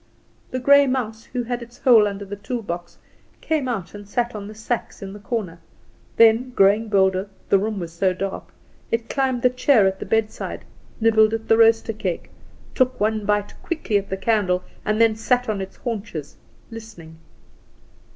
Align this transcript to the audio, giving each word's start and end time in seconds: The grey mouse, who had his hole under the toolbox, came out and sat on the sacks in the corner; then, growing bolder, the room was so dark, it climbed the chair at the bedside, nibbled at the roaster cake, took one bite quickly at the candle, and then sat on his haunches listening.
The 0.49 0.57
grey 0.57 0.87
mouse, 0.87 1.25
who 1.25 1.43
had 1.43 1.61
his 1.61 1.77
hole 1.77 2.07
under 2.07 2.25
the 2.25 2.35
toolbox, 2.35 2.97
came 3.39 3.67
out 3.67 3.93
and 3.93 4.09
sat 4.09 4.33
on 4.33 4.47
the 4.47 4.55
sacks 4.55 5.03
in 5.03 5.13
the 5.13 5.19
corner; 5.19 5.59
then, 6.17 6.49
growing 6.55 6.89
bolder, 6.89 7.29
the 7.49 7.59
room 7.59 7.79
was 7.79 7.93
so 7.93 8.11
dark, 8.11 8.51
it 8.89 9.09
climbed 9.11 9.43
the 9.43 9.51
chair 9.51 9.85
at 9.85 9.99
the 9.99 10.07
bedside, 10.07 10.65
nibbled 10.99 11.35
at 11.35 11.47
the 11.47 11.55
roaster 11.55 11.93
cake, 11.93 12.31
took 12.73 12.99
one 12.99 13.27
bite 13.27 13.53
quickly 13.61 13.95
at 13.99 14.09
the 14.09 14.17
candle, 14.17 14.63
and 14.85 14.99
then 14.99 15.15
sat 15.15 15.47
on 15.47 15.59
his 15.59 15.75
haunches 15.75 16.35
listening. 16.71 17.19